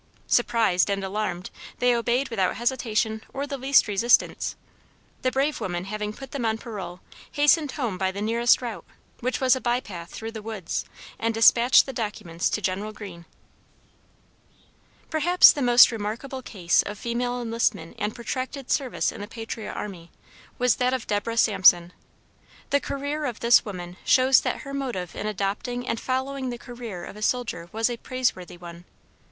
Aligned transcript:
Surprised 0.25 0.89
and 0.89 1.03
alarmed, 1.03 1.51
they 1.77 1.93
obeyed 1.95 2.29
without 2.29 2.55
hesitation 2.55 3.23
or 3.35 3.45
the 3.45 3.55
least 3.55 3.87
resistance. 3.87 4.55
The 5.21 5.29
brave 5.31 5.61
women 5.61 5.85
having 5.85 6.11
put 6.11 6.31
them 6.31 6.43
on 6.43 6.57
parole, 6.57 7.01
hastened 7.31 7.73
home 7.73 7.99
by 7.99 8.11
the 8.11 8.19
nearest 8.19 8.63
route, 8.63 8.83
which 9.19 9.39
was 9.39 9.55
a 9.55 9.61
bypath 9.61 10.09
through 10.09 10.31
the 10.31 10.41
woods, 10.41 10.85
and 11.19 11.35
dispatched 11.35 11.85
the 11.85 11.93
documents 11.93 12.49
to 12.49 12.61
General 12.63 12.91
Greene. 12.91 13.25
Perhaps 15.11 15.51
the 15.51 15.61
most 15.61 15.91
remarkable 15.91 16.41
case 16.41 16.81
of 16.81 16.97
female 16.97 17.39
enlistment 17.39 17.95
and 17.99 18.15
protracted 18.15 18.71
service 18.71 19.11
in 19.11 19.21
the 19.21 19.27
patriot 19.27 19.71
army, 19.73 20.09
was 20.57 20.77
that 20.77 20.95
of 20.95 21.05
Deborah 21.05 21.37
Samson. 21.37 21.93
The 22.71 22.79
career 22.79 23.25
of 23.25 23.39
this 23.39 23.63
woman 23.65 23.97
shows 24.03 24.41
that 24.41 24.61
her 24.61 24.73
motive 24.73 25.15
in 25.15 25.27
adopting 25.27 25.87
and 25.87 25.99
following 25.99 26.49
the 26.49 26.57
career 26.57 27.05
of 27.05 27.15
a 27.15 27.21
soldier 27.21 27.69
was 27.71 27.87
a 27.87 27.97
praiseworthy 27.97 28.57
one. 28.57 28.85